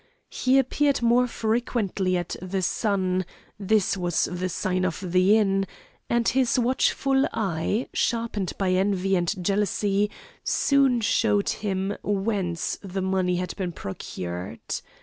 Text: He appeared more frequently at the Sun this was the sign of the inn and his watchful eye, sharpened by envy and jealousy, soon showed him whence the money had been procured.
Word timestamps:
He 0.31 0.57
appeared 0.57 1.03
more 1.03 1.27
frequently 1.27 2.17
at 2.17 2.35
the 2.41 2.63
Sun 2.63 3.23
this 3.59 3.95
was 3.95 4.23
the 4.31 4.49
sign 4.49 4.83
of 4.83 4.99
the 5.11 5.37
inn 5.37 5.67
and 6.09 6.27
his 6.27 6.57
watchful 6.57 7.27
eye, 7.31 7.87
sharpened 7.93 8.53
by 8.57 8.71
envy 8.71 9.15
and 9.15 9.31
jealousy, 9.45 10.09
soon 10.43 11.01
showed 11.01 11.49
him 11.49 11.95
whence 12.01 12.79
the 12.81 13.03
money 13.03 13.35
had 13.35 13.55
been 13.57 13.73
procured. 13.73 14.61